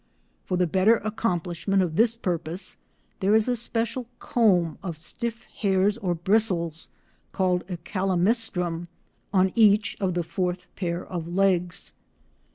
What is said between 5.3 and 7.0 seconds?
hairs or bristles,